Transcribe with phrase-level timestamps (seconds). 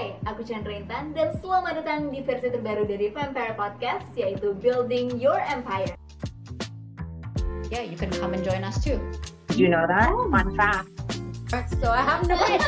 [0.00, 5.20] Hai, aku Chandra Intan dan selamat datang di versi terbaru dari Vampire Podcast yaitu Building
[5.20, 5.92] Your Empire.
[7.68, 8.96] Yeah, you can come and join us too.
[9.52, 10.08] Did you know that?
[10.08, 10.88] Fun fact.
[11.84, 12.64] So I have no idea.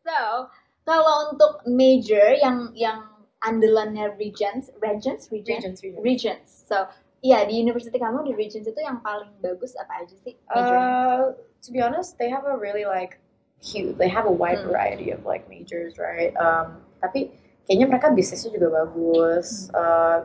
[0.00, 0.48] So,
[0.88, 3.04] kalau untuk major yang yang
[3.44, 6.00] andalannya Regents, Regents, Regents, Regents, Regents.
[6.00, 6.50] Regents.
[6.64, 6.88] So,
[7.20, 10.80] iya di university kamu di Regents itu yang paling bagus apa aja sih majornya?
[10.80, 11.36] Uh,
[11.66, 13.18] to be honest, they have a really like
[13.60, 13.98] huge.
[13.98, 14.70] They have a wide Hmm.
[14.70, 16.32] variety of like majors, right?
[16.38, 17.34] Um, tapi
[17.66, 19.68] kayaknya mereka bisnisnya juga bagus.
[19.74, 20.24] Uh,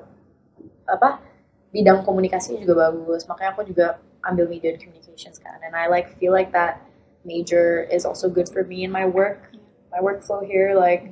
[0.86, 1.20] apa
[1.74, 3.26] bidang komunikasinya juga bagus.
[3.26, 5.58] Makanya aku juga ambil media and communications kan.
[5.66, 6.78] And I like feel like that
[7.26, 9.50] major is also good for me in my work,
[9.90, 10.78] my workflow here.
[10.78, 11.10] Like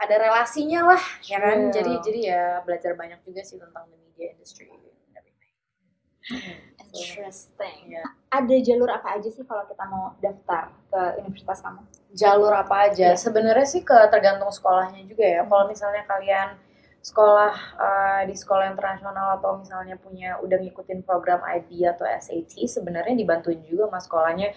[0.00, 1.68] ada relasinya lah, ya kan?
[1.68, 1.76] True.
[1.76, 4.72] Jadi jadi ya belajar banyak juga sih tentang the media industry.
[6.90, 7.94] Interesting.
[7.94, 8.04] Iya.
[8.30, 11.82] Ada jalur apa aja sih kalau kita mau daftar ke universitas kamu?
[12.14, 13.14] jalur apa aja?
[13.14, 13.18] Iya.
[13.18, 15.42] Sebenarnya sih ke tergantung sekolahnya juga ya.
[15.46, 16.58] Kalau misalnya kalian
[17.00, 23.16] sekolah uh, di sekolah internasional atau misalnya punya udah ngikutin program IB atau SAT, sebenarnya
[23.16, 24.48] dibantuin juga sama sekolahnya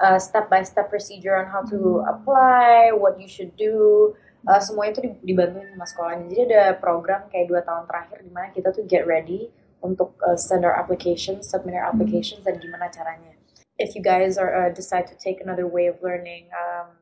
[0.00, 4.16] uh, step by step procedure on how to apply, what you should do.
[4.48, 6.24] Uh, semua itu di- dibantuin sama sekolahnya.
[6.32, 10.36] Jadi ada program kayak dua tahun terakhir di mana kita tuh get ready untuk uh,
[10.36, 13.36] send our applications, submit our applications dan gimana caranya.
[13.80, 17.00] If you guys are uh, decide to take another way of learning, um,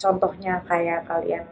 [0.00, 1.44] contohnya kayak kalian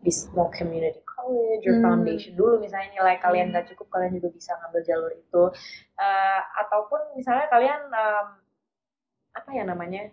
[0.00, 1.84] di mau community college or Hmm.
[1.84, 5.44] foundation dulu misalnya nilai kalian nggak cukup kalian juga bisa ngambil jalur itu
[6.00, 8.40] Uh, ataupun misalnya kalian um,
[9.36, 10.08] apa ya namanya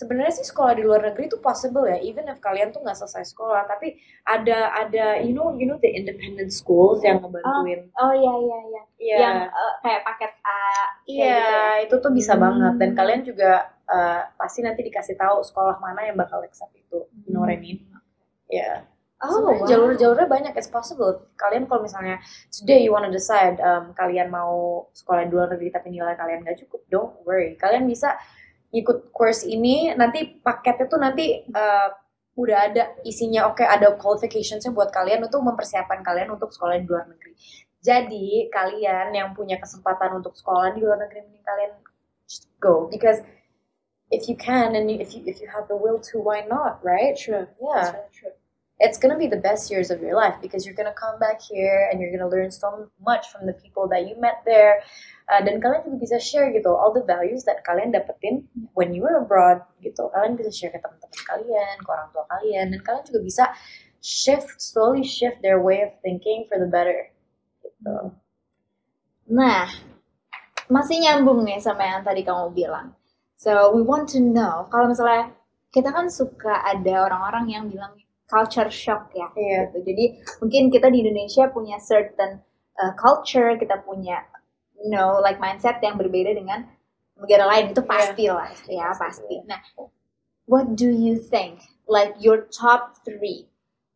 [0.00, 3.28] sebenarnya sih sekolah di luar negeri itu possible ya even if kalian tuh nggak selesai
[3.36, 8.32] sekolah tapi ada ada you know you know the independent schools yang ngebantuin Oh iya
[8.40, 8.82] iya iya.
[9.00, 9.16] Iya.
[9.16, 10.60] Yang eh, kayak paket A.
[11.04, 11.72] Iya, gitu ya?
[11.84, 12.42] itu tuh bisa Hmm.
[12.44, 13.52] banget dan kalian juga
[13.88, 17.04] uh, pasti nanti dikasih tahu sekolah mana yang bakal accept itu.
[17.24, 17.84] You know what I mean?
[18.48, 18.84] Ya.
[19.20, 19.68] Oh, Sebenarnya wow.
[19.68, 21.28] jalur-jalurnya banyak, it's possible.
[21.36, 22.16] Kalian kalau misalnya
[22.48, 26.56] today you wanna decide um, kalian mau sekolah di luar negeri tapi nilai kalian gak
[26.64, 27.52] cukup, don't worry.
[27.60, 28.16] Kalian bisa
[28.70, 31.88] ikut course ini, nanti paketnya tuh nanti uh,
[32.38, 37.10] udah ada isinya, oke ada qualificationsnya buat kalian untuk mempersiapkan kalian untuk sekolah di luar
[37.10, 37.34] negeri.
[37.80, 41.72] Jadi kalian yang punya kesempatan untuk sekolah di luar negeri, mending kalian
[42.28, 43.18] just go because
[44.10, 47.16] if you can and if you if you have the will to, why not, right?
[47.16, 47.48] True.
[47.58, 48.29] Yeah That's really true.
[48.80, 51.88] It's gonna be the best years of your life because you're gonna come back here
[51.92, 54.80] and you're gonna learn so much from the people that you met there.
[55.28, 59.04] Uh, dan kalian juga bisa share gitu all the values that kalian dapetin when you
[59.04, 60.08] were abroad gitu.
[60.16, 63.44] Kalian bisa share ke teman-teman kalian, ke orang tua kalian, dan kalian juga bisa
[64.00, 67.12] shift slowly shift their way of thinking for the better.
[67.60, 67.96] Gitu.
[69.30, 69.68] Nah,
[70.72, 72.96] masih nyambung nih sama yang tadi kamu bilang.
[73.36, 75.32] So, we want to know, kalau misalnya
[75.70, 77.94] kita kan suka ada orang-orang yang bilang
[78.30, 79.26] culture shock ya.
[79.34, 79.74] Iya.
[79.74, 79.78] Gitu.
[79.90, 80.04] Jadi,
[80.38, 82.38] mungkin kita di Indonesia punya certain
[82.78, 84.22] uh, culture, kita punya,
[84.78, 86.70] you know, like mindset yang berbeda dengan
[87.18, 87.74] negara lain.
[87.74, 87.90] Itu Iya.
[87.90, 89.42] pasti lah, ya, Pasti, iya.
[89.44, 89.60] Nah,
[90.46, 91.58] what do you think?
[91.90, 93.50] Like your top three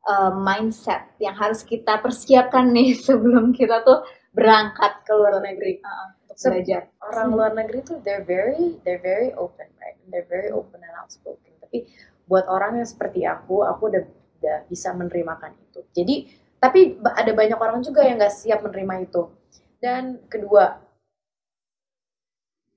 [0.04, 4.02] uh, mindset yang harus kita persiapkan nih sebelum kita tuh
[4.34, 6.90] berangkat ke luar negeri uh, untuk So, belajar.
[7.06, 10.90] orang luar negeri tuh they're very they're very open right And they're very open and
[10.98, 11.86] outspoken tapi
[12.26, 14.02] buat orang yang seperti aku aku udah
[14.44, 15.80] udah bisa menerimakan itu.
[15.96, 16.16] Jadi
[16.60, 19.32] tapi ada banyak orang juga yang nggak siap menerima itu.
[19.80, 20.84] Dan kedua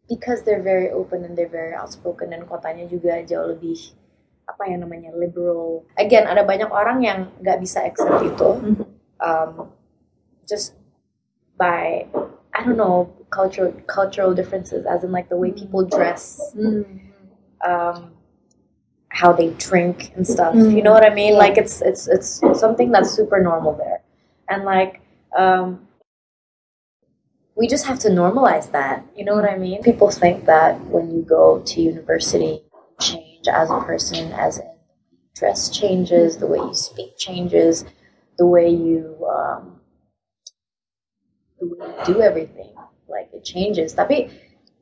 [0.07, 3.75] because they're very open and they're very outspoken dan kotanya juga jauh lebih
[4.47, 5.83] apa ya namanya liberal.
[5.99, 8.79] Again ada banyak orang yang nggak bisa accept itu
[9.19, 9.67] um,
[10.47, 10.79] just
[11.59, 12.07] by
[12.55, 16.87] I don't know cultural cultural differences, as in like the way people dress, Hmm.
[17.61, 18.16] um,
[19.17, 20.53] how they drink and stuff.
[20.53, 20.75] Mm.
[20.75, 21.33] You know what I mean?
[21.33, 21.39] Yeah.
[21.39, 24.01] Like it's it's it's something that's super normal there,
[24.47, 25.01] and like
[25.35, 25.87] um,
[27.55, 29.03] we just have to normalize that.
[29.15, 29.81] You know what I mean?
[29.81, 34.69] People think that when you go to university, you change as a person, as in
[35.35, 37.85] dress changes, the way you speak changes,
[38.37, 39.81] the way you um,
[41.59, 42.69] the way you do everything.
[43.09, 43.97] Like it changes.
[43.97, 44.29] Tapi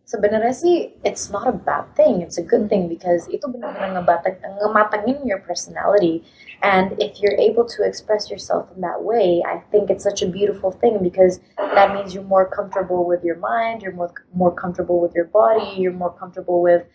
[0.06, 2.22] sebenarnya sih it's not a bad thing.
[2.22, 6.22] It's a good thing because itu benar-benar ngebateng, ngematengin your personality.
[6.62, 10.30] And if you're able to express yourself in that way, I think it's such a
[10.30, 15.02] beautiful thing because that means you're more comfortable with your mind, you're more more comfortable
[15.02, 16.86] with your body, you're more comfortable with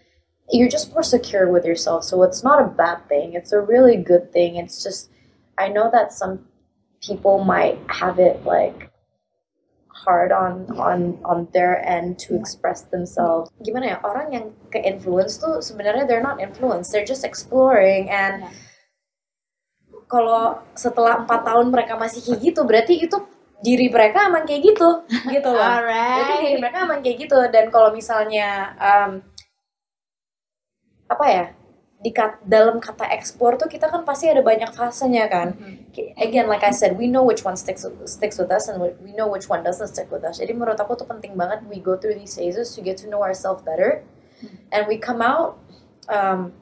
[0.50, 2.02] you're just more secure with yourself.
[2.02, 3.34] So it's not a bad thing.
[3.34, 4.56] It's a really good thing.
[4.56, 5.10] It's just
[5.58, 6.46] I know that some
[7.02, 8.89] people might have it like
[10.04, 13.52] hard on on on their end to express themselves.
[13.60, 18.44] Gimana ya orang yang ke influence tuh sebenarnya they're not influence, they're just exploring and
[18.44, 18.52] Yeah.
[20.10, 23.14] kalau setelah empat tahun mereka masih kayak gitu berarti itu
[23.62, 24.88] diri mereka emang kayak gitu
[25.30, 25.60] gitu loh.
[25.84, 26.62] Berarti diri Alright.
[26.64, 29.10] mereka emang kayak gitu dan kalau misalnya um,
[31.06, 31.44] apa ya
[32.00, 35.52] di kat- dalam kata ekspor tuh kita kan pasti ada banyak fasenya kan.
[35.92, 39.12] Ki- Again, like I said, we know which one sticks sticks with us and we
[39.12, 40.40] know which one doesn't stick with us.
[40.40, 43.20] Jadi menurut aku tuh penting banget we go through these phases to get to know
[43.20, 44.00] ourselves better
[44.72, 45.60] and we come out
[46.08, 46.56] um,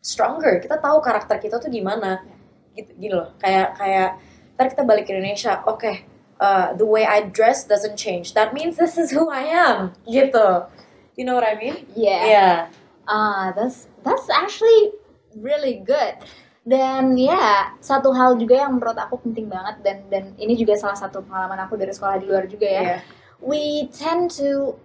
[0.00, 0.64] stronger.
[0.64, 2.24] Kita tahu karakter kita tuh gimana.
[2.72, 3.36] Gitu, gini loh.
[3.36, 4.10] Kayak kayak
[4.56, 5.60] ntar kita balik ke Indonesia.
[5.68, 6.08] Oke,
[6.40, 8.32] uh, the way I dress doesn't change.
[8.32, 9.92] That means this is who I am.
[10.08, 10.64] Gitu.
[11.20, 11.84] You know what I mean?
[11.92, 12.24] Yeah.
[12.24, 12.56] Yeah.
[13.04, 14.94] Ah, that's that's actually
[15.38, 16.16] really good.
[16.60, 20.96] Dan ya, satu hal juga yang menurut aku penting banget dan dan ini juga salah
[20.98, 22.82] satu pengalaman aku dari sekolah di luar juga ya.
[22.82, 23.00] Yeah.
[23.40, 24.76] We tend to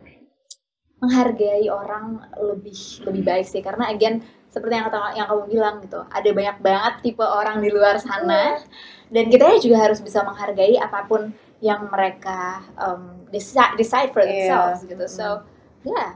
[1.04, 6.00] menghargai orang lebih lebih baik sih karena again seperti yang kata yang kamu bilang gitu,
[6.08, 8.64] ada banyak banget tipe orang di luar sana
[9.12, 14.24] dan kita ya juga harus bisa menghargai apa pun yang mereka um, decide, decide for
[14.24, 14.32] Iya.
[14.32, 15.06] themselves gitu.
[15.12, 15.44] So,
[15.84, 16.16] yeah,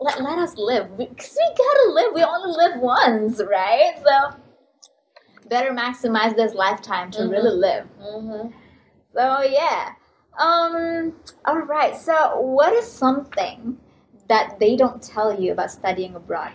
[0.00, 2.10] let, let us live because we gotta live.
[2.14, 3.94] We only live once, right?
[4.04, 4.36] So,
[5.48, 7.30] better maximize this lifetime to Mhm.
[7.30, 7.84] really live.
[8.00, 8.52] Mhm.
[9.12, 9.94] So yeah.
[10.36, 11.14] Um.
[11.46, 11.96] All right.
[11.96, 13.78] So, what is something
[14.28, 16.52] that they don't tell you about studying abroad?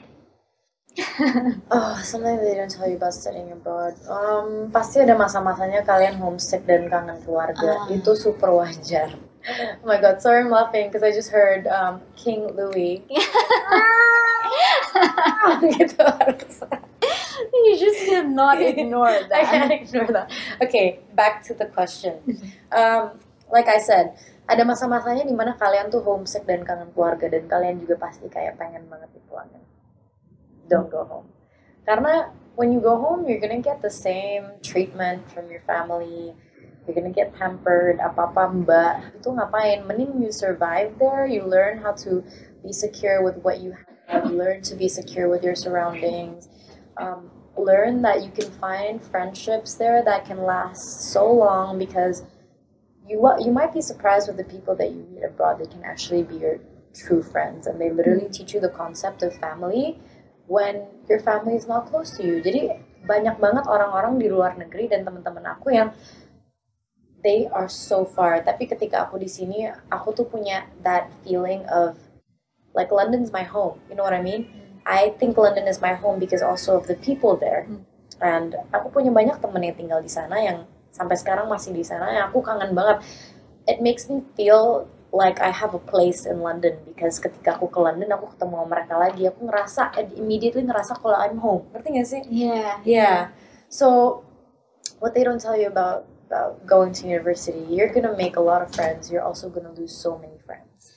[1.71, 3.95] Oh, something they don't tell you about studying abroad.
[4.11, 7.87] Um, pasti ada masa-masanya kalian homesick dan kangen keluarga.
[7.87, 7.87] Ah.
[7.87, 9.15] Itu super wajar.
[9.41, 13.03] Oh my god, sorry I'm laughing because I just heard um, King Louis.
[15.77, 16.57] gitu harus.
[17.51, 19.43] you just cannot ignore I that.
[19.49, 20.31] can't ignore that.
[20.61, 22.19] Okay, back to the question.
[22.71, 23.19] Um,
[23.51, 24.15] like I said,
[24.45, 28.59] ada masa-masanya di mana kalian tuh homesick dan kangen keluarga dan kalian juga pasti kayak
[28.59, 29.63] pengen banget dipulangin.
[30.67, 31.27] Don't go home.
[31.87, 36.35] Karena when you go home, you're gonna get the same treatment from your family.
[36.86, 39.22] You're gonna get pampered, apa-apa mbak.
[39.22, 39.86] Itu ngapain?
[39.86, 42.25] Mending you survive there, you learn how to
[42.66, 43.78] be secure with what you
[44.10, 46.50] have, learn to be secure with your surroundings.
[46.98, 52.24] Um, learn that you can find friendships there that can last so long because
[53.06, 55.60] you you might be surprised with the people that you meet abroad.
[55.60, 56.57] They can actually be your
[56.94, 60.00] true friends, and they literally teach you the concept of family
[60.48, 62.42] when your family is not close to you.
[62.42, 65.89] Jadi banyak banget orang-orang di luar negeri dan teman-teman aku yang
[67.23, 68.41] they are so far.
[68.41, 71.97] Tapi ketika aku di sini, aku tuh punya that feeling of
[72.73, 73.79] like London's my home.
[73.89, 74.50] You know what I mean?
[74.85, 77.69] I think London is my home because also of the people there.
[78.21, 82.09] And aku punya banyak temen yang tinggal di sana yang sampai sekarang masih di sana
[82.12, 83.06] yang aku kangen banget.
[83.69, 87.79] It makes me feel like I have a place in London because ketika aku ke
[87.83, 91.68] London aku ketemu sama mereka lagi aku ngerasa immediately ngerasa kalau I'm home.
[91.75, 92.21] Ngerti gak sih?
[92.31, 92.79] Yeah.
[92.88, 93.18] Yeah.
[93.69, 94.21] So
[95.03, 98.63] what they don't tell you about about going to university, you're gonna make a lot
[98.63, 99.12] of friends.
[99.12, 100.95] You're also gonna lose so many friends.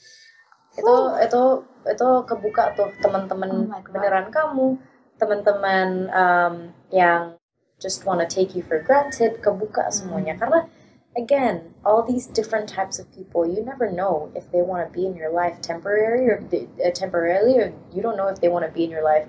[0.78, 1.42] Itu itu
[1.90, 4.78] itu kebuka tuh teman-teman Oh beneran kamu,
[5.18, 6.54] teman-teman um,
[6.94, 7.34] yang
[7.82, 10.38] just wanna take you for granted, kebuka semuanya.
[10.38, 10.70] Karena
[11.16, 15.06] again, all these different types of people, you never know if they want to be
[15.06, 18.64] in your life temporary or they, uh, temporarily, or you don't know if they want
[18.64, 19.26] to be in your life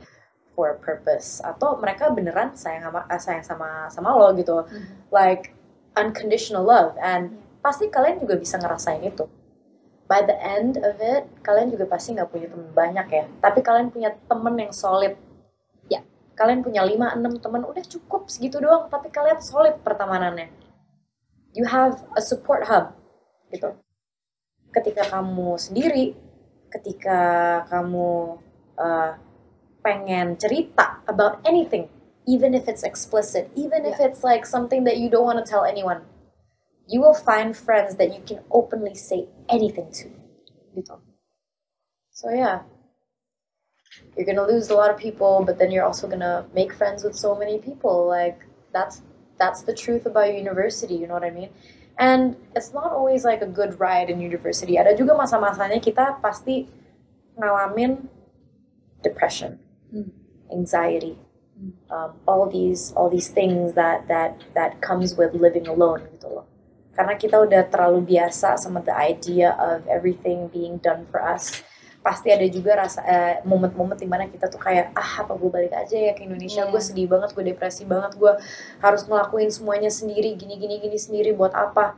[0.56, 1.42] for a purpose.
[1.44, 4.66] Atau mereka beneran sayang sama sayang sama sama lo gitu.
[5.12, 5.55] Like
[5.95, 6.95] unconditional love.
[7.02, 9.25] And pasti kalian juga bisa ngerasain itu.
[10.06, 13.25] By the end of it kalian juga pasti nggak punya teman banyak ya.
[13.42, 15.18] Tapi kalian punya temen yang solid.
[15.90, 16.02] Ya.
[16.35, 18.92] kalian punya 5-6 teman udah cukup segitu doang.
[18.92, 20.66] Tapi kalian solid pertemanannya
[21.56, 22.92] you have a support hub
[23.49, 23.71] gitu.
[24.75, 26.11] Ketika kamu sendiri
[26.68, 27.19] ketika
[27.71, 28.35] kamu
[28.75, 29.16] uh,
[29.80, 31.87] pengen cerita about anything
[32.27, 35.63] even if it's explicit even if it's like something that you don't want to tell
[35.65, 36.01] anyone
[36.87, 40.05] you will find friends that you can openly say anything to.
[40.75, 40.95] Gitu
[42.15, 42.63] so yeah.
[44.15, 47.15] You're gonna lose a lot of people but then you're also gonna make friends with
[47.15, 48.07] so many people.
[48.07, 49.01] Like that's
[49.39, 51.49] that's the truth about university you know what i mean?
[51.99, 54.75] And it's not always like a good ride in university.
[54.75, 56.67] Ada juga masa-masanya kita pasti
[57.39, 58.07] ngalamin
[59.03, 59.59] depression
[59.91, 60.11] Hmm.
[60.51, 61.13] anxiety
[61.90, 66.45] um, all these all these things that that that comes with living alone gitu loh
[66.95, 71.64] karena kita udah terlalu biasa sama the idea of everything being done for us
[72.06, 75.74] pasti ada juga rasa eh, momen-momen di mana kita tuh kayak ah apa gue balik
[75.74, 76.69] aja ya ke Indonesia Iya.
[76.69, 78.30] gue sedih banget gue depresi banget gue
[78.78, 81.97] harus ngelakuin semuanya sendiri gini gini gini sendiri buat apa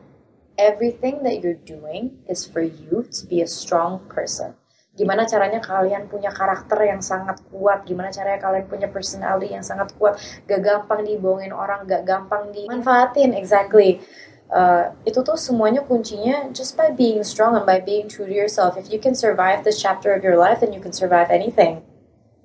[0.58, 4.58] everything that you're doing is for you to be a strong person.
[4.98, 9.94] Gimana caranya kalian punya karakter yang sangat kuat, gimana caranya kalian punya personality yang sangat
[9.94, 10.18] kuat,
[10.50, 14.01] gak gampang dibohongin orang, gak gampang dimanfaatin, exactly.
[14.50, 18.74] Uh, itu tuh semuanya kuncinya just by being strong and by being true to yourself.
[18.74, 21.86] If you can survive this chapter of your life, then you can survive anything.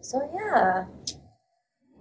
[0.05, 0.91] So yeah.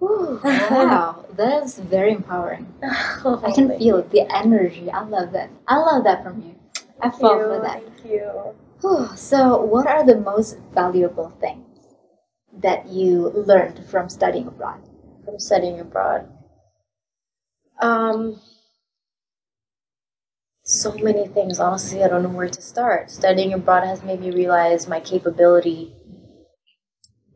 [0.01, 2.67] wow, that's very empowering.
[3.23, 4.89] Oh, I can thank feel the energy.
[4.89, 5.53] I love that.
[5.69, 6.57] I love that from you.
[6.99, 7.85] I fall you, for that.
[7.85, 8.57] Thank you.
[8.81, 11.67] So, what are the most valuable things
[12.51, 14.81] that you learned from studying abroad?
[15.23, 16.27] From studying abroad.
[17.79, 18.41] Um,
[20.63, 21.59] so many things.
[21.59, 23.11] Honestly, I don't know where to start.
[23.11, 25.93] Studying abroad has made me realize my capability.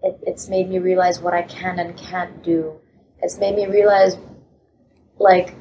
[0.02, 2.80] It, it's made me realize what I can and can't do.
[3.22, 4.18] It's made me realize,
[5.20, 5.54] like,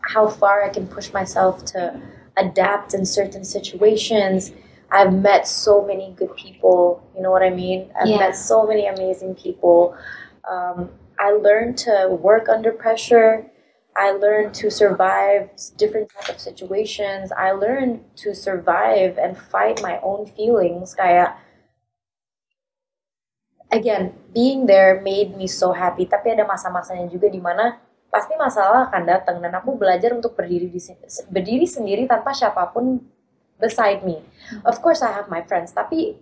[0.00, 2.02] how far I can push myself to
[2.36, 4.50] adapt in certain situations.
[4.90, 7.02] I've met so many good people.
[7.14, 7.90] You know what I mean?
[7.94, 8.18] I've Yeah.
[8.18, 9.94] met so many amazing people.
[10.44, 13.46] Um, I learned to work under pressure.
[13.94, 17.30] I learned to survive different type of situations.
[17.34, 20.94] I learned to survive and fight my own feelings.
[20.94, 21.36] Kayak
[23.70, 26.06] again, being there made me so happy.
[26.06, 27.78] Tapi ada masa-masanya juga di mana
[28.10, 30.82] pasti masalah akan datang dan aku belajar untuk berdiri di
[31.30, 32.98] berdiri sendiri tanpa siapa pun
[33.60, 34.24] beside me.
[34.64, 36.18] Of course I have my friends, tapi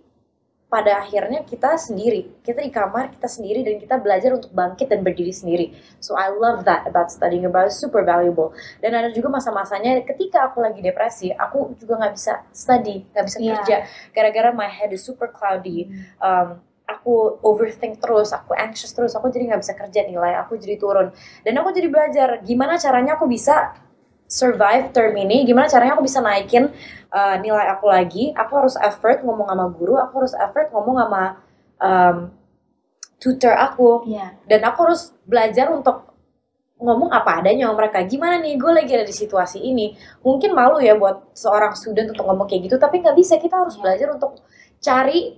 [0.69, 5.01] pada akhirnya kita sendiri, kita di kamar kita sendiri dan kita belajar untuk bangkit dan
[5.01, 5.73] berdiri sendiri.
[5.97, 8.53] So I love that about studying abroad, It's super valuable.
[8.77, 13.37] Dan ada juga masa-masanya ketika aku lagi depresi, aku juga nggak bisa study, nggak bisa
[13.41, 13.49] Yeah.
[13.57, 13.75] kerja,
[14.13, 15.89] gara-gara my head is super cloudy.
[16.21, 20.77] Um, aku overthink terus, aku anxious terus, aku jadi nggak bisa kerja nilai, aku jadi
[20.77, 21.09] turun.
[21.41, 23.73] Dan aku jadi belajar gimana caranya aku bisa
[24.29, 26.69] survive term ini, gimana caranya aku bisa naikin
[27.09, 28.29] uh, nilai aku lagi.
[28.37, 31.23] Aku harus effort ngomong sama guru, aku harus effort ngomong sama
[31.81, 32.17] um,
[33.17, 34.37] tutor aku, Yeah.
[34.45, 36.07] dan aku harus belajar untuk
[36.79, 37.99] ngomong apa adanya sama mereka.
[38.07, 39.97] Gimana nih, gue lagi ada di situasi ini.
[40.23, 43.35] Mungkin malu ya buat seorang student untuk ngomong kayak gitu, tapi nggak bisa.
[43.35, 43.81] Kita harus Iya.
[43.83, 44.31] belajar untuk
[44.79, 45.35] cari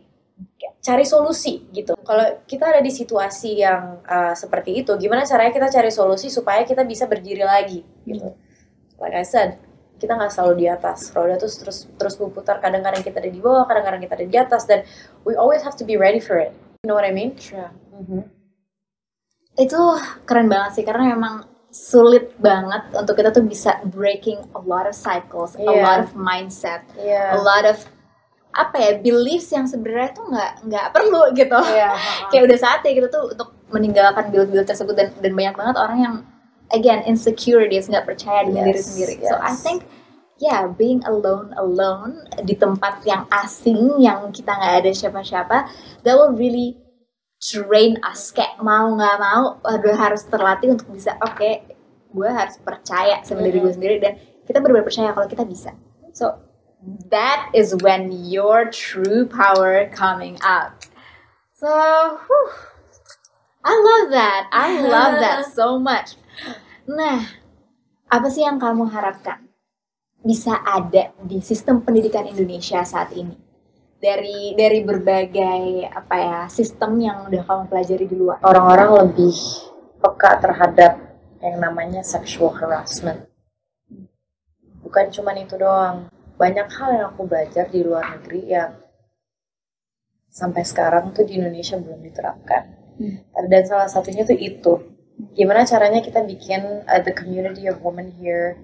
[0.82, 1.94] cari solusi gitu.
[2.02, 6.66] Kalau kita ada di situasi yang uh, seperti itu, gimana caranya kita cari solusi supaya
[6.66, 8.34] kita bisa berdiri lagi gitu.
[9.02, 9.58] Like I said,
[9.98, 11.10] kita nggak selalu di atas.
[11.12, 12.62] Roda tuh terus terus berputar.
[12.62, 14.86] Kadang-kadang kita ada di bawah, kadang-kadang kita ada di atas, dan
[15.26, 16.54] we always have to be ready for it.
[16.82, 17.34] You know what I mean?
[17.38, 17.70] True.
[17.98, 18.30] Mhm.
[19.58, 19.78] Itu
[20.26, 24.96] keren banget sih karena memang sulit banget untuk kita tuh bisa breaking a lot of
[24.96, 25.82] cycles, a Iya.
[25.82, 27.36] lot of mindset, Iya.
[27.36, 27.80] a lot of
[28.52, 31.56] apa ya beliefs yang sebenarnya tuh nggak nggak perlu gitu.
[31.56, 31.96] Iya.
[32.34, 36.16] Kayak udah saatnya kita tuh untuk meninggalkan belief-belief tersebut dan dan banyak banget orang yang
[36.74, 39.14] again insecure dia nggak percaya dengan Yes, diri sendiri.
[39.28, 39.62] So I yes.
[39.64, 39.86] think
[40.42, 45.58] yeah being alone alone di tempat yang asing yang kita nggak ada siapa-siapa
[46.02, 46.80] that will really
[47.40, 48.32] train us.
[48.34, 51.52] Kayak mau nggak mau udah harus terlatih untuk bisa oke
[52.12, 55.72] gue harus percaya sama diri gue sendiri dan kita benar-benar percaya kalau kita bisa.
[56.12, 56.44] So
[57.14, 60.90] that is when your true power coming out
[61.62, 61.70] so
[62.26, 62.50] whew,
[63.62, 64.50] I love that.
[64.50, 66.18] I love that so much
[66.90, 67.20] nah
[68.12, 69.48] apa sih yang kamu harapkan
[70.22, 73.34] bisa ada di sistem pendidikan Indonesia saat ini
[74.02, 79.38] dari dari berbagai apa ya sistem yang udah kamu pelajari di luar Orang-orang lebih
[80.02, 80.98] peka terhadap
[81.42, 83.30] yang namanya sexual harassment.
[84.82, 86.10] Bukan cuman itu doang.
[86.38, 88.74] Banyak hal yang aku belajar di luar negeri yang
[90.26, 92.64] sampai sekarang tuh di Indonesia belum diterapkan.
[93.34, 94.74] Dan salah satunya tuh itu.
[95.32, 98.60] Gimana caranya kita bikin uh, the community of women here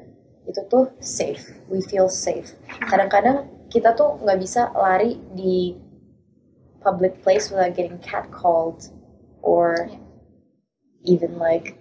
[0.47, 1.55] itu tuh safe.
[1.67, 2.55] We feel safe.
[2.67, 5.75] Kadang-kadang kita tuh nggak bisa lari di
[6.79, 8.91] public place without getting catcalled
[9.43, 9.91] or
[11.03, 11.75] even like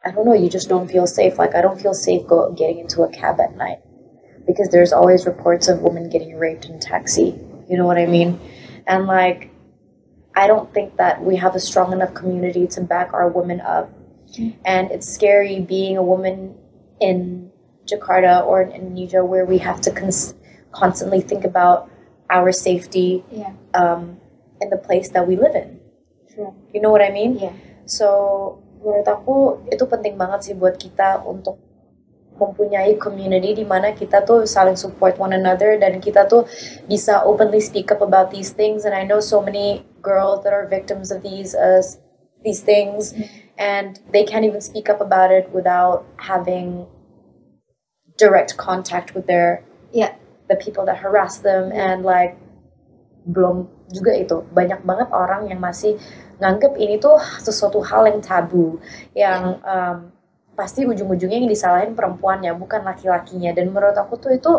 [0.00, 1.36] I don't know, you just don't feel safe.
[1.36, 3.84] Like I don't feel safe go getting into a cab at night
[4.46, 7.36] because there's always reports of women getting raped in taxi.
[7.68, 8.40] You know what I mean?
[8.86, 9.49] And like
[10.34, 13.90] I don't think that we have a strong enough community to back our women up.
[14.64, 16.54] And it's scary being a woman
[17.02, 17.50] in
[17.84, 20.34] Jakarta or in Indonesia where we have to cons-
[20.70, 21.90] constantly think about
[22.30, 24.22] our safety Iya, um,
[24.62, 25.82] in the place that we live in.
[26.30, 26.54] true.
[26.70, 27.42] You know what I mean?
[27.42, 27.50] Iya.
[27.90, 31.58] So menurut aku itu penting banget sih buat kita untuk
[32.38, 36.46] mempunyai community di mana kita tuh saling support one another dan kita tuh
[36.86, 40.66] bisa openly speak up about these things and I know so many girls that are
[40.66, 41.82] victims of these uh,
[42.44, 43.14] these things.
[43.60, 46.88] And they can't even speak up about it without having
[48.16, 50.14] direct contact with their Yeah.
[50.48, 51.70] the people that harass them.
[51.70, 52.38] And like
[53.28, 54.42] belum juga itu.
[54.50, 55.98] Banyak banget orang yang masih
[56.40, 58.80] nganggep ini tuh sesuatu hal yang tabu.
[59.14, 59.96] Yang um,
[60.56, 63.52] pasti ujung-ujungnya yang disalahin perempuannya bukan laki-lakinya.
[63.52, 64.52] Dan menurut aku tuh itu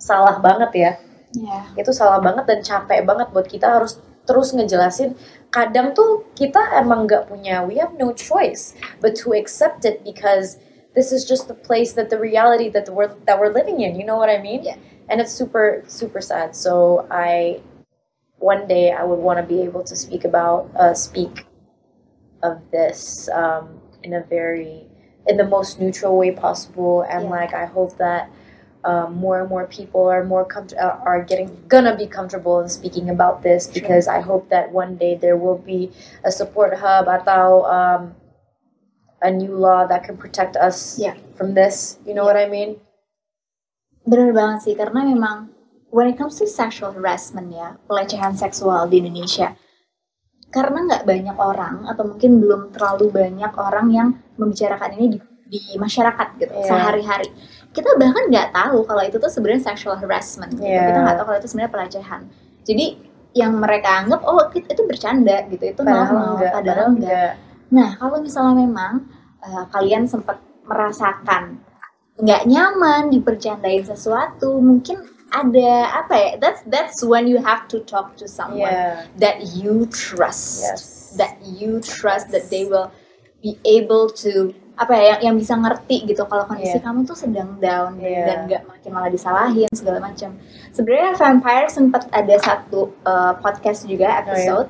[0.00, 0.92] salah banget ya.
[1.36, 1.68] Yeah.
[1.76, 5.14] itu salah banget dan capek banget buat kita harus terus ngejelasin
[5.54, 10.58] kadang tuh kita emang nggak punya we have no choice but to accept it because
[10.92, 13.94] this is just the place that the reality that the we're that we're living in
[13.94, 14.76] you know what I mean Yeah.
[15.08, 17.62] and it's super super sad so I
[18.42, 21.46] one day I would want to be able to speak about uh, speak
[22.42, 24.84] of this um, in a very
[25.26, 27.30] in the most neutral way possible and Yeah.
[27.30, 28.28] like I hope that
[28.86, 32.70] um, more and more people are more com- uh, are getting gonna be comfortable in
[32.70, 35.90] speaking about this because I hope that one day there will be
[36.22, 38.14] a support hub atau um,
[39.18, 41.18] a new law that can protect us Yeah.
[41.34, 41.98] from this.
[42.06, 42.78] You know what I mean?
[44.06, 45.50] Bener banget sih, karena memang
[45.90, 49.58] when it comes to sexual harassment ya, pelecehan seksual di Indonesia,
[50.54, 55.18] karena nggak banyak orang atau mungkin belum terlalu banyak orang yang membicarakan ini di,
[55.50, 56.66] di masyarakat gitu Iya.
[56.70, 57.28] sehari-hari.
[57.76, 60.56] Kita bahkan nggak tahu kalau itu tuh sebenarnya sexual harassment.
[60.56, 60.64] Gitu.
[60.64, 60.88] Iya.
[60.88, 62.22] Kita nggak tahu kalau itu sebenarnya pelecehan.
[62.64, 62.86] Jadi
[63.36, 67.12] yang mereka anggap oh itu bercanda gitu, itu Padahal normal, enggak, padahal padahal enggak.
[67.12, 67.32] enggak.
[67.66, 68.92] Nah, kalau misalnya memang
[69.44, 71.60] uh, kalian sempat merasakan
[72.16, 76.30] nggak nyaman dipercandain sesuatu, mungkin ada apa ya?
[76.40, 79.04] That's that's when you have to talk to someone Yeah.
[79.20, 81.12] that you trust, Yes.
[81.20, 82.88] that you trust that they will
[83.44, 86.84] be able to apa ya yang, yang bisa ngerti gitu kalau kondisi Yeah.
[86.84, 88.28] kamu tuh sedang down Yeah.
[88.28, 90.36] dan nggak makin malah disalahin segala macam.
[90.76, 94.68] Sebenarnya Vampire sempat ada satu uh, podcast juga episode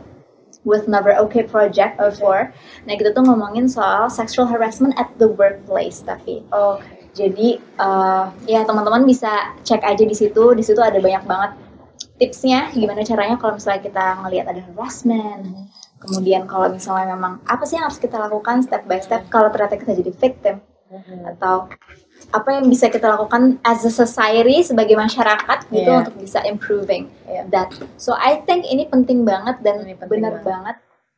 [0.62, 2.54] with Never Okay Project before.
[2.86, 6.46] Nah kita tuh ngomongin soal sexual harassment at the workplace tapi.
[6.46, 7.10] Okay.
[7.16, 7.48] Jadi
[7.80, 10.54] uh, ya teman-teman bisa cek aja di situ.
[10.54, 11.50] Di situ ada banyak banget
[12.16, 15.68] tipsnya gimana caranya kalau misalnya kita ngelihat ada harassment.
[16.06, 19.74] Kemudian kalau misalnya memang apa sih yang harus kita lakukan step by step kalau ternyata
[19.74, 21.34] kita jadi victim Mhm.
[21.34, 21.66] atau
[22.28, 25.98] apa yang bisa kita lakukan as a society sebagai masyarakat gitu Iya.
[26.00, 27.42] untuk bisa improving Iya.
[27.50, 27.68] that.
[27.96, 30.42] So I think ini penting banget dan benar banget.
[30.42, 30.76] banget.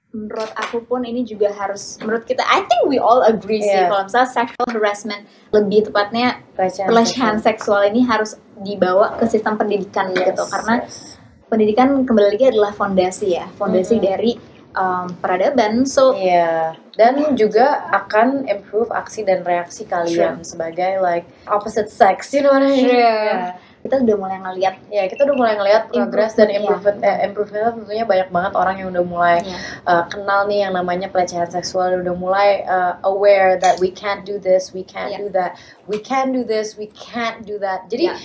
[0.09, 3.93] Menurut aku pun ini juga harus menurut kita I think we all agree sih Iya.
[3.93, 5.23] kalau misalnya sexual harassment
[5.53, 11.21] lebih tepatnya Pelecehan pelecehan seksual ini harus dibawa ke sistem pendidikan Yes, gitu karena yes.
[11.47, 14.03] pendidikan kembali lagi adalah fondasi ya fondasi Mhm.
[14.03, 14.33] dari
[14.75, 21.89] um, peradaban so Iya, dan juga akan improve aksi dan reaksi kalian sebagai like opposite
[21.89, 22.89] sex, you know what I mean?
[22.89, 22.99] True.
[22.99, 23.57] Iya.
[23.79, 27.63] kita udah mulai ngelihat Ya, kita udah mulai ngelihat progress dan Improvement, improvement, eh, improvement
[27.79, 29.55] tentunya banyak banget orang yang udah mulai ya,
[29.87, 34.35] uh, kenal nih yang namanya pelecehan seksual, udah mulai uh, aware that we can't do
[34.37, 35.23] this, we can't Yeah.
[35.23, 35.55] do that,
[35.87, 37.87] we can do this, we can't do that.
[37.87, 38.19] Jadi Yeah.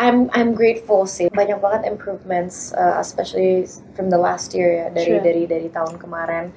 [0.00, 5.20] I'm I'm grateful sih banyak banget improvements, uh, especially from the last year ya dari
[5.20, 5.20] Sure.
[5.20, 6.56] dari dari tahun kemarin.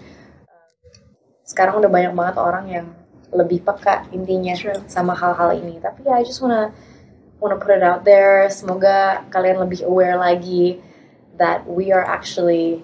[1.43, 2.87] Sekarang udah banyak banget orang yang
[3.35, 4.79] lebih peka intinya True.
[4.87, 5.75] sama hal-hal ini.
[5.83, 6.71] Tapi ya I just wanna
[7.43, 8.47] wanna put it out there.
[8.47, 10.79] Semoga kalian lebih aware lagi
[11.35, 12.79] that we are actually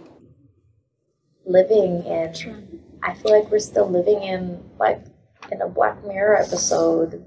[1.48, 2.36] living in.
[3.00, 5.08] I feel like we're still living in like
[5.56, 7.24] in a Black Mirror episode.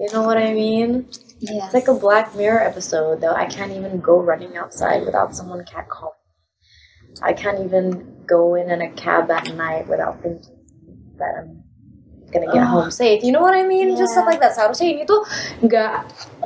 [0.00, 1.12] You know what I mean?
[1.40, 1.64] Yes.
[1.66, 3.34] It's like a Black Mirror episode, though.
[3.34, 6.18] I can't even go running outside without someone catcalling.
[7.22, 10.54] I can't even go in in a cab at night without thinking
[11.18, 11.64] that I'm
[12.30, 12.68] gonna get Ugh.
[12.68, 13.24] home safe.
[13.24, 13.96] You know what I mean?
[13.96, 14.30] Just stuff Yeah.
[14.36, 14.52] like that.
[14.54, 15.24] Seharusnya ini tuh
[15.64, 15.92] nggak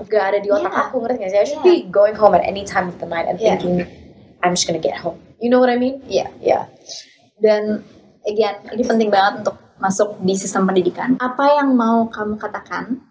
[0.07, 0.87] nggak ada di otak Yeah.
[0.89, 1.41] aku ngerti nggak sih?
[1.43, 1.83] I should Yeah.
[1.85, 3.59] be going home at any time of the night and Yeah.
[3.59, 3.85] thinking
[4.41, 5.19] I'm just gonna get home.
[5.43, 6.01] You know what I mean?
[6.07, 6.31] Iya.
[6.41, 6.71] Yeah.
[7.43, 7.83] Dan
[8.25, 11.19] again, ini penting banget untuk masuk di sistem pendidikan.
[11.19, 13.03] Apa yang mau kamu katakan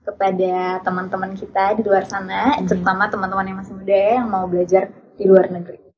[0.00, 2.66] kepada teman-teman kita di luar sana, Mhm.
[2.66, 5.90] terutama teman-teman yang masih muda ya, yang mau belajar di luar negeri?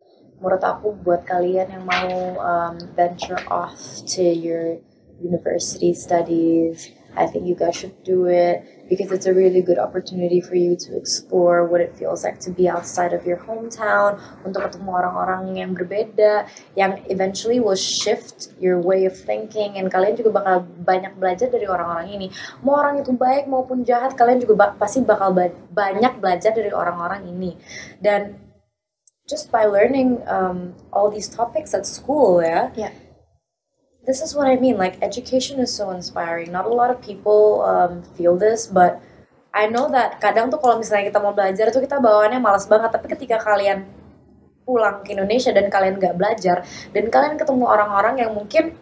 [0.43, 2.11] menurut aku buat kalian yang mau
[2.43, 4.83] um, venture off to your
[5.23, 10.37] university studies, I think you guys should do it because it's a really good opportunity
[10.37, 14.69] for you to explore what it feels like to be outside of your hometown, untuk
[14.69, 16.45] ketemu orang-orang yang berbeda,
[16.77, 21.65] yang eventually will shift your way of thinking, and kalian juga bakal banyak belajar dari
[21.65, 22.29] orang-orang ini.
[22.61, 26.69] Mau orang itu baik maupun jahat, kalian juga ba- pasti bakal ba- banyak belajar dari
[26.69, 27.57] orang-orang ini.
[27.97, 28.37] Dan
[29.25, 32.93] just by learning um, all these topics at school, yeah, Yeah.
[34.07, 34.77] This is what I mean.
[34.79, 36.51] Like education is so inspiring.
[36.53, 38.99] Not a lot of people um, feel this, but
[39.55, 42.91] I know that kadang tuh kalau misalnya kita mau belajar tuh kita bawaannya malas banget.
[42.91, 43.87] Tapi ketika kalian
[44.63, 46.63] pulang ke Indonesia dan kalian nggak belajar
[46.95, 48.79] dan kalian ketemu orang-orang yang mungkin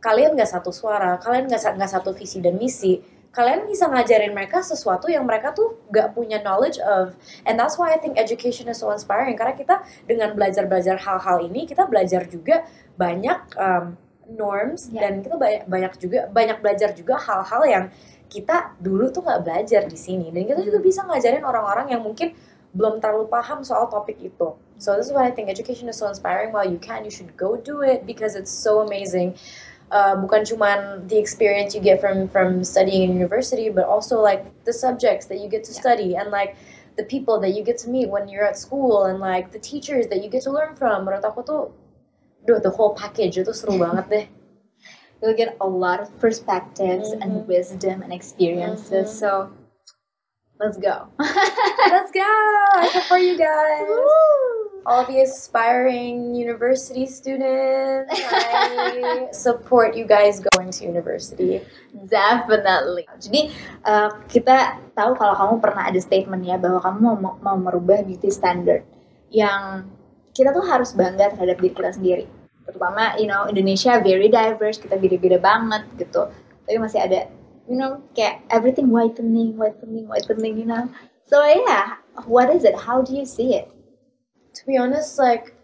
[0.00, 2.98] kalian nggak satu suara, kalian nggak nggak satu visi dan misi,
[3.32, 7.16] kalian bisa ngajarin mereka sesuatu yang mereka tuh gak punya knowledge of
[7.48, 11.40] and that's why I think education is so inspiring karena kita dengan belajar belajar hal-hal
[11.48, 12.68] ini kita belajar juga
[13.00, 13.96] banyak um,
[14.30, 15.06] norms Yeah.
[15.08, 17.84] dan kita banyak banyak juga banyak belajar juga hal-hal yang
[18.32, 22.32] kita dulu tuh nggak belajar di sini dan kita juga bisa ngajarin orang-orang yang mungkin
[22.72, 24.56] belum terlalu paham soal topik itu.
[24.80, 26.50] So this is why I think education is so inspiring.
[26.56, 29.36] While you can, you should go do it because it's so amazing.
[29.92, 34.48] Uh, bukan cuman the experience you get from from studying in university, but also like
[34.64, 35.84] the subjects that you get to Yeah.
[35.84, 36.56] study and like
[36.96, 40.08] the people that you get to meet when you're at school and like the teachers
[40.08, 41.04] that you get to learn from.
[41.04, 41.68] Menurut aku tuh,
[42.46, 44.26] duh, the whole package itu seru banget deh.
[45.22, 47.46] You'll get a lot of perspectives and Mhm.
[47.46, 49.06] wisdom and experiences.
[49.14, 49.18] Mhm.
[49.22, 49.30] So
[50.58, 51.06] let's go.
[51.94, 52.26] Let's go!
[52.78, 53.86] I support you guys.
[54.86, 58.10] all the aspiring university students.
[58.10, 61.62] I support you guys going to university.
[61.94, 63.06] Definitely.
[63.22, 63.54] Jadi
[63.86, 68.30] uh, kita tahu kalau kamu pernah ada statement ya bahwa kamu mau, mau merubah beauty
[68.34, 68.82] standard
[69.30, 69.86] yang
[70.32, 72.24] kita tuh harus bangga terhadap diri kita sendiri.
[72.64, 76.28] Terutama, you know, Indonesia very diverse, kita beda-beda banget gitu.
[76.64, 77.28] Tapi masih ada,
[77.68, 80.88] you know, kayak everything whitening, whitening, whitening, you know.
[81.28, 82.88] So yeah, what is it?
[82.88, 83.68] How do you see it?
[84.56, 85.56] To be honest, like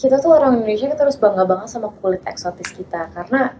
[0.00, 3.52] kita tuh orang Indonesia kita harus bangga banget sama kulit eksotis kita karena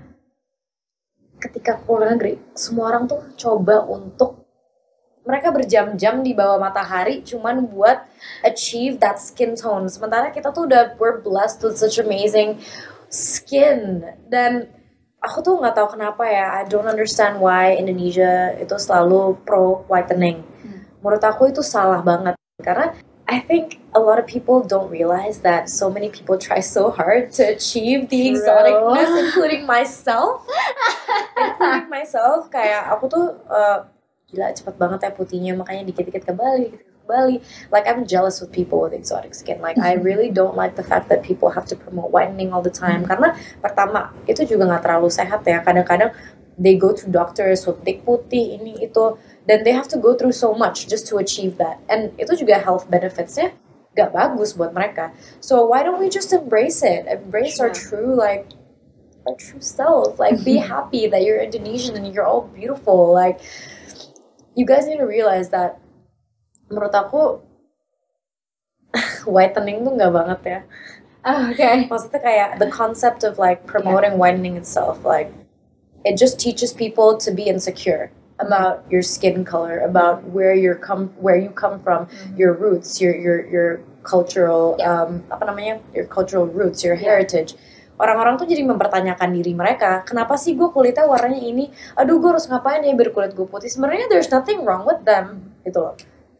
[1.36, 4.39] ketika ke luar negeri semua orang tuh coba untuk
[5.30, 8.02] mereka berjam-jam di bawah matahari cuman buat
[8.42, 9.86] achieve that skin tone.
[9.86, 12.58] Sementara kita tuh udah we're blessed with such amazing
[13.08, 14.02] skin.
[14.26, 14.66] Dan
[15.22, 20.42] aku tuh nggak tahu kenapa ya I don't understand why Indonesia itu selalu pro whitening
[20.60, 20.84] Hmm.
[21.00, 22.36] menurut aku itu salah banget.
[22.60, 22.92] Karena
[23.30, 27.30] I think a lot of people don't realize that so many people try so hard
[27.38, 30.42] to achieve the exoticness, including myself.
[31.38, 33.86] including myself, kayak aku tuh uh,
[34.30, 37.36] gila cepet banget ya putihnya, makanya dikit-dikit ke Bali, dikit-dikit ke Bali.
[37.74, 39.58] Like I'm jealous with people with exotic skin.
[39.58, 42.72] Like I really don't like the fact that people have to promote whitening all the
[42.72, 43.02] time.
[43.02, 45.58] Karena pertama itu juga nggak terlalu sehat ya.
[45.66, 46.14] Kadang-kadang
[46.54, 49.18] they go to doctors with thick putih ini itu.
[49.50, 51.82] Dan they have to go through so much just to achieve that.
[51.90, 53.50] And itu juga health benefitsnya
[53.98, 55.10] gak bagus buat mereka.
[55.42, 57.10] So why don't we just embrace it?
[57.10, 58.46] Embrace our true like
[59.26, 60.22] our true self.
[60.22, 63.10] Like be happy that you're Indonesian and you're all beautiful.
[63.10, 63.42] Like
[64.60, 65.80] you guys need to realize that
[66.68, 67.40] menurut aku
[69.34, 70.60] whitening tuh nggak banget ya
[71.20, 71.84] Oh, okay.
[71.84, 75.28] maksudnya kayak the concept of like promoting whitening itself like
[76.04, 78.08] it just teaches people to be insecure
[78.40, 82.08] about your skin color about where you're come where you come from
[82.40, 83.70] your roots your your your
[84.00, 85.04] cultural Yeah.
[85.04, 87.20] um apa namanya your cultural roots your Yeah.
[87.20, 87.52] heritage
[88.00, 92.48] orang-orang tuh jadi mempertanyakan diri mereka kenapa sih gue kulitnya warnanya ini aduh gue harus
[92.48, 95.94] ngapain ya biar kulit gue putih sebenarnya there's nothing wrong with them gitu loh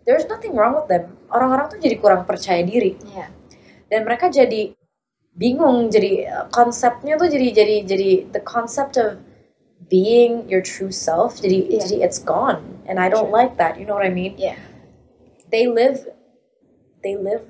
[0.09, 3.29] there's nothing wrong with them orang-orang tuh jadi kurang percaya diri Yeah.
[3.93, 4.73] dan mereka jadi
[5.37, 9.21] bingung jadi uh, konsepnya tuh jadi jadi jadi the concept of
[9.93, 11.81] being your true self jadi Yeah.
[11.85, 13.37] jadi it's gone and I don't Sure.
[13.37, 14.57] like that you know what I mean Yeah.
[15.53, 16.09] they live
[17.05, 17.45] they live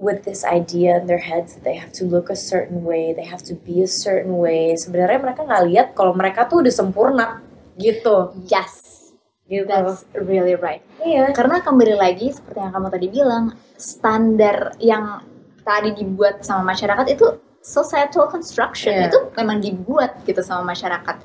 [0.00, 3.24] with this idea in their heads that they have to look a certain way they
[3.24, 7.40] have to be a certain way sebenarnya mereka nggak lihat kalau mereka tuh udah sempurna
[7.76, 8.80] gitu Yes.
[9.46, 10.80] gitu That's really right.
[11.04, 13.44] iya Karena kembali lagi seperti yang kamu tadi bilang,
[13.76, 15.20] standar yang
[15.60, 17.26] tadi dibuat sama masyarakat itu
[17.60, 19.06] societal construction Yeah.
[19.12, 21.20] itu memang dibuat gitu sama masyarakat.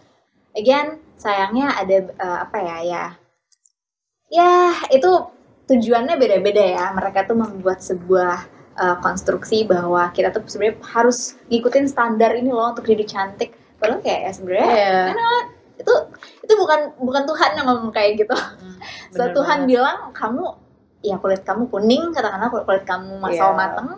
[0.54, 3.04] Again, sayangnya ada uh, apa ya ya,
[4.28, 4.52] ya
[4.92, 5.12] itu
[5.70, 6.86] tujuannya beda-beda ya.
[6.94, 12.72] Mereka tuh membuat sebuah uh, konstruksi bahwa kita tuh sebenarnya harus ngikutin standar ini loh
[12.72, 13.58] untuk jadi cantik.
[13.78, 14.68] Padahal kayak ya sebenarnya
[15.14, 15.30] karena
[15.78, 15.94] itu
[16.42, 18.38] itu bukan bukan Tuhan yang ngomong kayak gitu.
[19.14, 19.70] So bener Tuhan banget.
[19.72, 20.44] bilang kamu
[21.02, 23.58] ya kulit kamu kuning katakanlah kulit, kulit kamu masal Yeah.
[23.58, 23.90] mateng,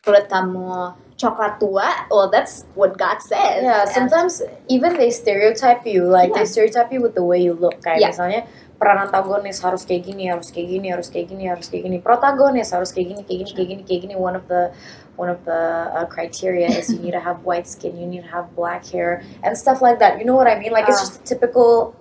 [0.00, 0.66] kulit kamu
[1.14, 1.88] coklat tua.
[2.10, 3.62] Well that's what God says.
[3.62, 6.52] Yeah, And- sometimes even they stereotype you, like they Yeah.
[6.54, 7.78] stereotype you with the way you look.
[7.82, 8.10] Kayak Yeah.
[8.14, 8.40] misalnya
[8.74, 11.98] peran antagonis harus kayak gini, harus kayak gini, harus kayak gini, harus kayak gini.
[12.02, 14.14] Protagonis harus kayak gini, kayak gini, kayak gini, kayak gini.
[14.18, 14.74] One of the
[15.14, 15.60] one of the
[15.94, 19.22] uh, criteria is you need to have white skin, you need to have black hair,
[19.46, 20.18] and stuff like that.
[20.18, 20.74] You know what I mean?
[20.74, 21.06] Like it's Ah.
[21.06, 21.94] just a typical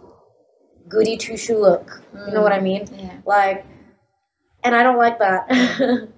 [0.89, 2.01] goody two shoe look.
[2.27, 2.89] You know what I mean?
[2.89, 3.21] Yeah.
[3.25, 3.65] Like,
[4.65, 5.45] and I don't like that.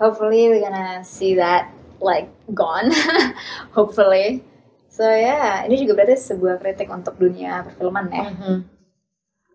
[0.00, 2.90] Hopefully we're gonna see that like gone.
[3.76, 4.42] Hopefully.
[4.92, 8.28] So ya, ini juga berarti sebuah kritik untuk dunia perfilman ya.
[8.28, 8.56] Mhm.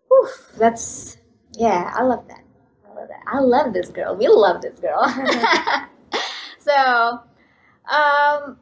[0.08, 1.18] Whew, that's
[1.56, 2.44] yeah, I love that.
[2.86, 3.24] I love that.
[3.26, 4.16] I love this girl.
[4.16, 5.04] We love this girl.
[6.66, 6.76] so,
[7.88, 8.58] um,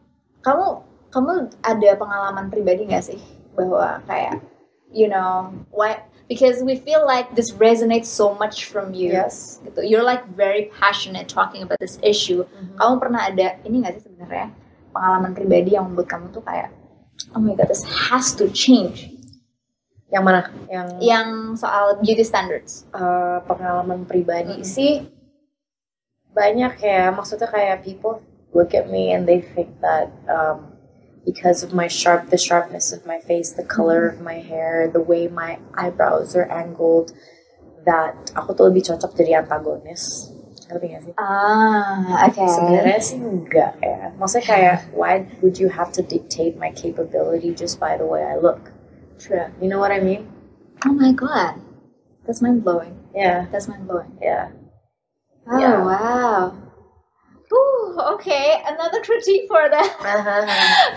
[0.46, 0.66] kamu
[1.10, 1.32] kamu
[1.64, 3.22] ada pengalaman pribadi nggak sih
[3.56, 4.44] bahwa kayak
[4.92, 9.64] you know why because we feel like this resonates so much from you Yes.
[9.64, 12.44] gitu you're like very passionate talking about this issue
[12.76, 14.52] kamu pernah ada ini nggak sih sebenarnya
[14.92, 16.70] pengalaman pribadi yang membuat kamu tuh kayak
[17.32, 19.15] oh my god this has to change
[20.16, 20.40] Yang mana?
[20.72, 21.28] Yang yang
[21.60, 24.68] soal beauty standards eh, pengalaman pribadi Mm-mm.
[24.68, 25.04] sih
[26.32, 27.12] banyak ya.
[27.12, 28.24] Maksudnya kayak people
[28.56, 30.72] look at me and they think that um,
[31.28, 35.04] because of my sharp, the sharpness of my face, the color of my hair, the
[35.04, 37.12] way my eyebrows are angled,
[37.84, 40.32] that aku tuh lebih cocok jadi antagonis.
[40.66, 41.14] Ngerti gak sih?
[41.22, 44.10] ah oke Sebenarnya sih enggak ya.
[44.18, 48.42] Maksudnya kayak, why would you have to dictate my capability just by the way I
[48.42, 48.75] look?
[49.26, 50.28] True You know what I mean?
[50.86, 51.62] oh my god
[52.26, 54.50] that's mind blowing Yeah, that's mind blowing yeah.
[55.48, 55.84] oh Yeah.
[55.84, 56.62] wow
[57.54, 59.82] Ooh, okay another critique for the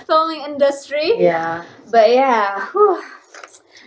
[0.07, 1.65] filming industry yeah.
[1.91, 3.03] But yeah, whew.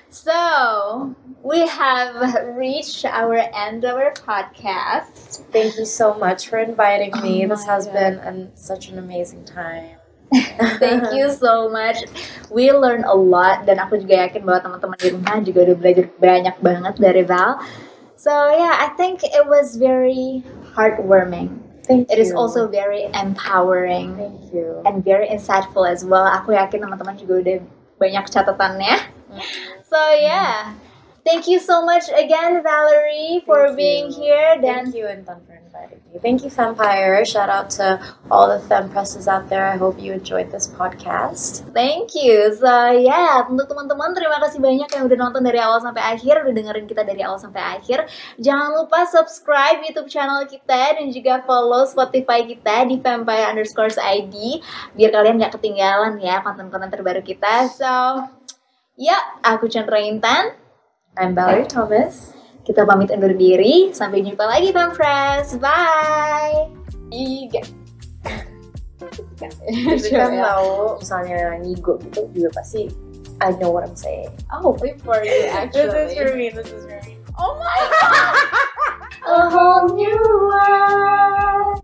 [0.10, 2.16] so we have
[2.56, 5.44] reached our end of our podcast.
[5.52, 7.46] Thank you so much for inviting me.
[7.46, 7.94] Oh this has God.
[7.94, 9.98] been an, such an amazing time.
[10.80, 12.08] Thank you so much.
[12.48, 16.06] We learn a lot dan aku juga yakin bahwa teman-teman di rumah juga udah belajar
[16.20, 17.60] banyak banget dari Val.
[18.16, 21.52] So yeah, I think it was very heartwarming.
[21.84, 22.38] Thank It is you.
[22.38, 24.80] also very empowering Thank you.
[24.86, 26.30] and very insightful as well.
[26.30, 27.58] Aku yakin teman-teman juga udah
[28.00, 28.96] banyak catatannya.
[29.92, 30.78] So yeah,
[31.26, 34.22] thank you so much again, Valerie, for Thank being you.
[34.22, 34.58] here.
[34.62, 36.20] Dan Thank you, Intan, for inviting me.
[36.20, 37.24] Thank you, Vampire.
[37.24, 39.66] Shout out to all the fem presses out there.
[39.66, 41.64] I hope you enjoyed this podcast.
[41.74, 42.52] thank you.
[42.58, 46.54] So yeah, untuk teman-teman terima kasih banyak yang udah nonton dari awal sampai akhir, udah
[46.54, 48.10] dengerin kita dari awal sampai akhir.
[48.42, 54.60] Jangan lupa subscribe YouTube channel kita dan juga follow Spotify kita di Vampire underscore ID
[54.98, 57.70] biar kalian nggak ketinggalan ya konten-konten terbaru kita.
[57.72, 57.92] So,
[59.00, 60.71] ya, aku Chandra Intan.
[61.20, 62.32] I'm Valerie Thomas.
[62.64, 63.92] Kita pamit undur diri.
[63.92, 65.60] Sampai jumpa lagi Bang Friends.
[65.60, 66.72] Bye.
[67.12, 67.68] Iya.
[70.08, 72.88] kan mau misalnya ngigo gitu juga pasti
[73.44, 74.32] I know what I'm saying.
[74.54, 75.92] Oh, for you actually.
[75.92, 76.48] this is for me.
[76.54, 77.20] This is for me.
[77.36, 78.36] Oh my god.
[79.32, 81.82] A whole new world.